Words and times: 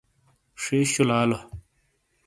شیش 0.63 0.87
شولالو 0.95 1.39